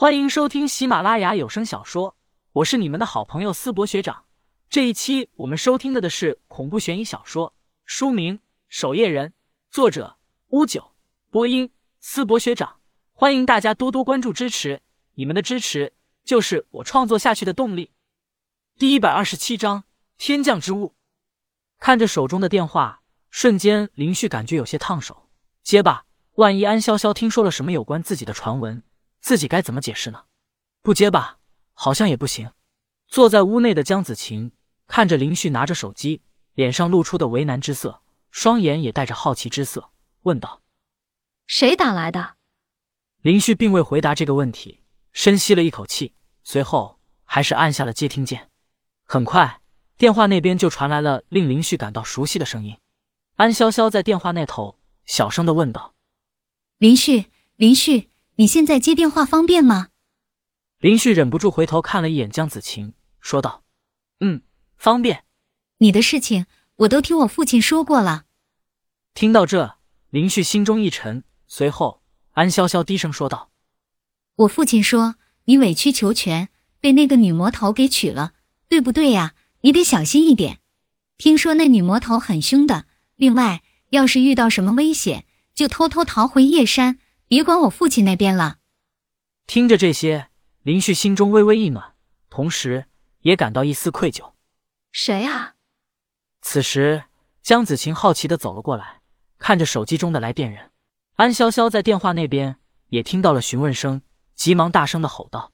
[0.00, 2.16] 欢迎收听喜马拉雅有声小说，
[2.52, 4.26] 我是你们的好朋友思博学长。
[4.70, 7.52] 这一期我们收听的的是恐怖悬疑小说，
[7.84, 8.36] 书名
[8.68, 9.30] 《守夜人》，
[9.72, 10.16] 作者
[10.50, 10.92] 乌九，
[11.32, 12.76] 播音思博学长。
[13.12, 14.80] 欢迎大家多多关注支持，
[15.14, 15.92] 你们的支持
[16.24, 17.90] 就是我创作下去的动力。
[18.78, 19.82] 第一百二十七章
[20.16, 20.94] 天降之物。
[21.80, 25.28] 看着手中的电话，瞬间林旭感觉有些烫手。
[25.64, 26.04] 接吧，
[26.34, 28.84] 万一安潇潇听说了什么有关自己的传闻。
[29.20, 30.24] 自己该怎么解释呢？
[30.82, 31.38] 不接吧，
[31.74, 32.52] 好像也不行。
[33.06, 34.52] 坐在屋内的江子晴
[34.86, 36.22] 看着林旭拿着手机，
[36.54, 39.90] 脸上露出的为难之色，双眼也带着好奇之色，
[40.22, 40.62] 问道
[41.46, 42.36] ：“谁打来的？”
[43.22, 46.14] 林旭并未回答这个问题，深吸了一口气，
[46.44, 48.50] 随后还是按下了接听键。
[49.04, 49.60] 很快，
[49.96, 52.78] 电话那边就传来了令林旭感到熟悉的声音。
[53.36, 55.94] 安潇潇在电话那头小声的问道
[56.78, 59.88] ：“林旭，林旭。”你现在接电话方便吗？
[60.78, 63.64] 林旭忍不住回头看了一眼江子晴，说道
[64.20, 64.42] ：“嗯，
[64.76, 65.24] 方便。
[65.78, 68.26] 你的事情我都听我父亲说过了。”
[69.12, 69.78] 听到这，
[70.10, 73.50] 林旭心中一沉，随后安潇潇低声说道
[74.36, 75.16] ：“我父亲说
[75.46, 78.34] 你委曲求全，被那个女魔头给娶了，
[78.68, 79.34] 对不对呀？
[79.62, 80.60] 你得小心一点。
[81.16, 82.86] 听说那女魔头很凶的。
[83.16, 88.58] 另外，要是遇到什么危险，就偷偷逃回叶山。”别管我父亲那边了。
[89.46, 90.30] 听着这些，
[90.62, 91.94] 林旭心中微微一暖，
[92.30, 92.86] 同时
[93.20, 94.32] 也感到一丝愧疚。
[94.92, 95.54] 谁啊？
[96.40, 97.04] 此时，
[97.42, 99.02] 江子晴好奇的走了过来，
[99.38, 100.70] 看着手机中的来电人
[101.16, 102.56] 安潇潇，在电话那边
[102.88, 104.00] 也听到了询问声，
[104.34, 105.52] 急忙大声的吼道：“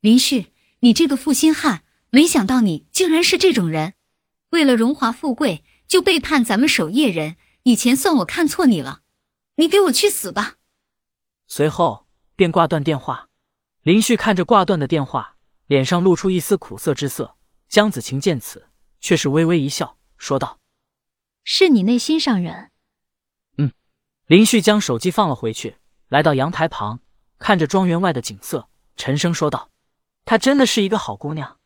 [0.00, 3.94] 林旭，你这个负心汉，没想到你竟然是这种人！
[4.50, 9.00] 为了荣华富贵，就背叛咱们守夜人，以前算我看错你了，
[9.56, 10.56] 你给我去死吧！”
[11.54, 13.28] 随后便挂断电话。
[13.82, 15.36] 林旭看着挂断的电话，
[15.66, 17.36] 脸上露出一丝苦涩之色。
[17.68, 20.58] 江子晴见此，却是微微一笑，说道
[21.44, 22.70] ：“是你内心上人。”
[23.58, 23.70] 嗯。
[24.24, 25.76] 林旭将手机放了回去，
[26.08, 27.00] 来到阳台旁，
[27.38, 29.68] 看着庄园外的景色，沉声说道
[30.24, 31.58] ：“她真的是一个好姑娘，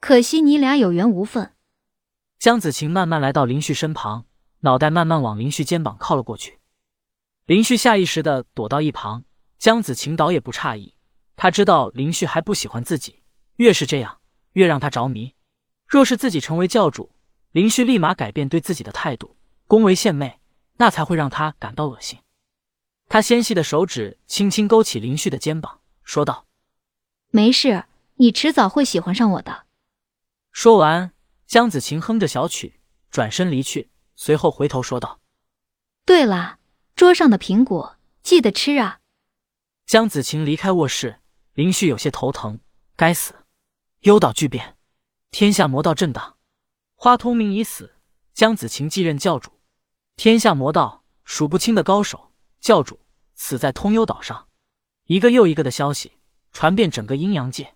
[0.00, 1.54] 可惜你俩有缘无分。”
[2.40, 4.26] 江子晴慢慢来到林旭身旁，
[4.62, 6.58] 脑袋慢慢往林旭肩膀靠了过去。
[7.46, 9.22] 林旭下意识的躲到一旁。
[9.58, 10.94] 江子晴倒也不诧异，
[11.34, 13.22] 他知道林旭还不喜欢自己，
[13.56, 14.20] 越是这样，
[14.52, 15.34] 越让他着迷。
[15.86, 17.10] 若是自己成为教主，
[17.50, 19.36] 林旭立马改变对自己的态度，
[19.66, 20.38] 恭维献媚，
[20.76, 22.20] 那才会让他感到恶心。
[23.08, 26.46] 他纤细的手指轻轻勾起林旭的肩膀，说道
[27.32, 27.86] ：“没事，
[28.16, 29.64] 你迟早会喜欢上我的。”
[30.52, 31.12] 说完，
[31.46, 32.78] 江子晴哼着小曲，
[33.10, 35.18] 转身离去，随后回头说道
[36.06, 36.58] ：“对了，
[36.94, 39.00] 桌上的苹果记得吃啊。”
[39.88, 41.18] 江子晴离开卧室，
[41.54, 42.60] 林旭有些头疼。
[42.94, 43.34] 该死，
[44.00, 44.76] 幽岛巨变，
[45.30, 46.36] 天下魔道震荡，
[46.94, 47.94] 花通明已死，
[48.34, 49.50] 江子晴继任教主。
[50.14, 53.00] 天下魔道数不清的高手，教主
[53.34, 54.48] 死在通幽岛上。
[55.06, 56.12] 一个又一个的消息
[56.52, 57.74] 传遍整个阴阳界，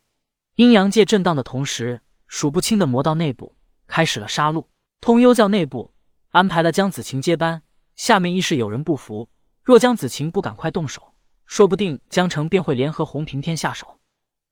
[0.56, 3.56] 阴阳界震荡的同时，数不清的魔道内部
[3.86, 4.66] 开始了杀戮。
[5.00, 5.94] 通幽教内部
[6.28, 7.62] 安排了江子晴接班，
[7.96, 9.30] 下面亦是有人不服，
[9.62, 11.11] 若江子晴不赶快动手。
[11.54, 14.00] 说不定江城便会联合洪平天下手，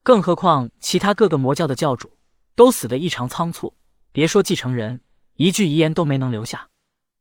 [0.02, 2.18] 更何况其他各个魔教的教主
[2.54, 3.74] 都死得异常仓促，
[4.12, 5.00] 别说继承人，
[5.36, 6.68] 一句遗言都没能留下。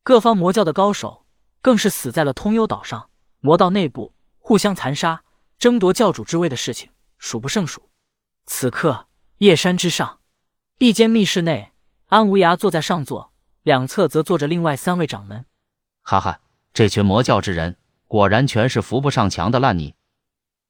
[0.04, 1.26] 各方魔教的高手
[1.62, 5.24] 更是死在了通幽岛上，魔道内部互相残杀，
[5.58, 7.84] 争夺教主之位的事情数不胜数。
[8.48, 9.08] 此刻，
[9.38, 10.20] 夜山之上，
[10.80, 11.72] 一间密室内，
[12.08, 13.32] 安无涯坐在上座，
[13.64, 15.46] 两侧则坐着另外三位掌门。
[16.02, 16.42] 哈哈，
[16.74, 17.78] 这群魔教之人。
[18.10, 19.94] 果然全是扶不上墙的烂泥。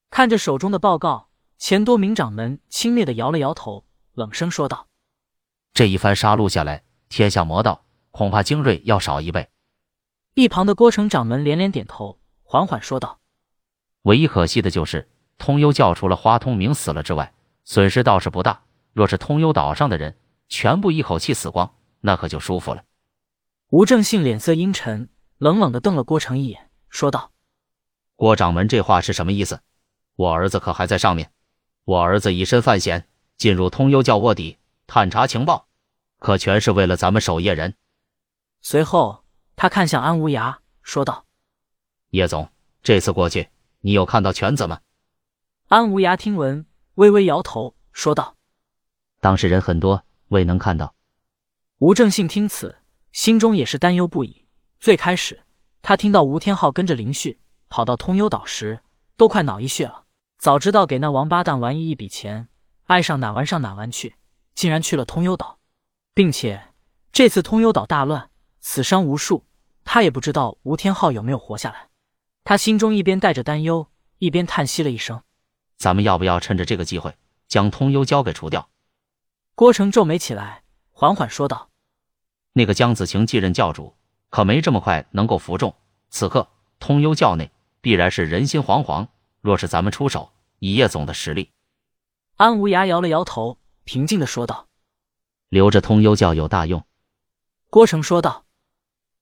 [0.09, 4.87] 看着手中的报告，钱多明掌门轻蔑的摇了摇头，冷声说道
[5.73, 9.47] ：“这一番杀戮下来，天下魔道恐怕精锐要少一倍。”
[10.35, 13.21] 一旁的郭成掌门连连点头，缓缓说道
[14.03, 17.33] ：“唯一可惜的就是通幽教除了花通明死了之外，
[17.63, 18.63] 损失倒是不大。
[18.91, 20.17] 若是通幽岛上的人
[20.49, 22.83] 全部一口气死光，那可就舒服了。”
[23.71, 25.07] 吴正信脸色阴沉，
[25.37, 26.68] 冷冷的瞪了郭成一眼。
[26.89, 27.31] 说道
[28.15, 29.61] ：“郭掌门，这话是什么意思？
[30.15, 31.31] 我儿子可还在上面？
[31.85, 33.07] 我儿子以身犯险，
[33.37, 35.67] 进入通幽教卧底探查情报，
[36.17, 37.75] 可全是为了咱们守夜人。”
[38.61, 39.23] 随后，
[39.55, 41.25] 他看向安无涯，说道
[42.09, 42.49] ：“叶总，
[42.83, 43.47] 这次过去，
[43.81, 44.81] 你有看到犬子吗？”
[45.69, 46.65] 安无涯听闻，
[46.95, 48.35] 微微摇头，说道
[49.21, 50.95] ：“当事人很多，未能看到。”
[51.79, 52.79] 吴正信听此，
[53.13, 54.45] 心中也是担忧不已。
[54.79, 55.41] 最开始。
[55.89, 58.81] 他听到吴天昊跟着林旭跑到通幽岛时，
[59.17, 60.03] 都快脑溢血了。
[60.37, 62.47] 早知道给那王八蛋玩意一笔钱，
[62.83, 64.15] 爱上哪玩上哪玩去，
[64.53, 65.57] 竟然去了通幽岛，
[66.13, 66.73] 并且
[67.11, 68.29] 这次通幽岛大乱，
[68.61, 69.47] 死伤无数，
[69.83, 71.89] 他也不知道吴天昊有没有活下来。
[72.43, 73.87] 他心中一边带着担忧，
[74.19, 75.23] 一边叹息了一声
[75.75, 77.15] ：“咱们要不要趁着这个机会
[77.47, 78.69] 将通幽交给除掉？”
[79.57, 80.61] 郭成皱眉起来，
[80.91, 81.71] 缓缓说道
[82.53, 83.95] ：“那个江子晴继任教主，
[84.29, 85.75] 可没这么快能够服众。
[86.09, 86.47] 此刻
[86.79, 89.07] 通幽教内必然是人心惶惶。”
[89.41, 91.51] 若是咱们出手，以叶总的实力，
[92.35, 94.67] 安无涯摇了摇头，平静的说道
[95.47, 96.83] ：“留着通幽教有大用。”
[97.71, 98.43] 郭成说道：“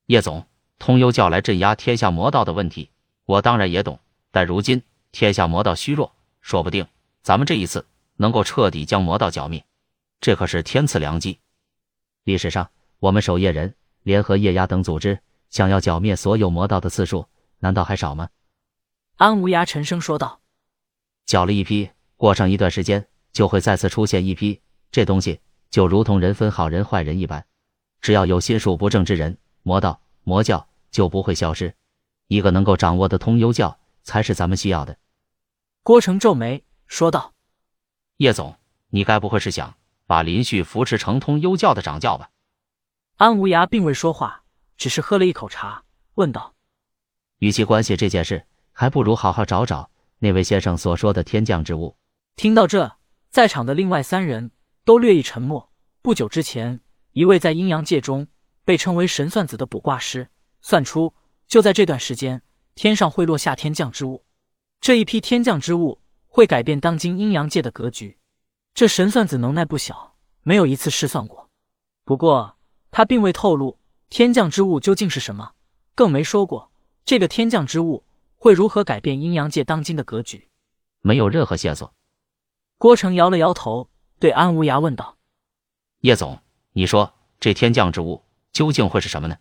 [0.07, 0.47] 叶总，
[0.79, 2.89] 通幽教来镇压天下魔道的问题，
[3.25, 3.99] 我当然也懂。
[4.31, 4.81] 但如今
[5.11, 6.87] 天下魔道虚弱，说不定
[7.21, 9.63] 咱们这一次能够彻底将魔道剿灭，
[10.19, 11.39] 这可是天赐良机。
[12.23, 13.75] 历史上，我们守夜人
[14.07, 15.19] 联合液压等组织，
[15.49, 17.27] 想要剿灭所有魔道的次数，
[17.59, 18.29] 难道还少吗？”
[19.17, 20.39] 安无涯沉声说道
[21.27, 24.61] ：“剿了一批，过上一段时间就会再次出现一批。
[24.93, 27.45] 这东西就如同人分好人坏人一般，
[27.99, 31.75] 只要有心术不正之人，魔道魔教就不会消失。
[32.27, 34.97] 一个能够掌握的通幽教，才是咱们需要的。”
[35.83, 37.33] 郭成皱眉说道
[38.23, 38.55] ：“叶总，
[38.89, 39.75] 你该不会是想
[40.05, 42.29] 把林旭扶持成通幽教的掌教吧？”
[43.17, 44.43] 安无涯并未说话，
[44.77, 45.83] 只是喝了一口茶，
[46.15, 46.53] 问道
[47.39, 48.45] ：“与其关系这件事。”
[48.79, 51.97] 还不如好好找找那位先生所说的天降之物。
[52.35, 52.97] 听到这，
[53.31, 54.51] 在场的另外三人
[54.85, 55.71] 都略一沉默。
[56.03, 56.79] 不久之前，
[57.13, 58.27] 一位在阴阳界中
[58.63, 60.29] 被称为神算子的卜卦师
[60.61, 61.15] 算出，
[61.47, 62.43] 就在这段时间，
[62.75, 64.23] 天上会落下天降之物。
[64.79, 68.19] 这一批天降之物会改变当今阴阳界的格局。
[68.75, 71.49] 这神算子能耐不小，没有一次失算过。
[72.05, 72.56] 不过，
[72.97, 73.77] 他并未透露
[74.09, 75.51] 天降之物究竟是什么，
[75.93, 76.71] 更没说过
[77.05, 78.03] 这个天降之物。
[78.37, 80.49] 会如何改变阴阳界当今的格局？
[81.01, 81.93] 没有任何线索。
[82.79, 85.15] 郭成摇了摇头，对安无涯问道
[86.01, 86.39] ：“叶总，
[86.71, 89.37] 你说这天降之物究竟会是什么呢？”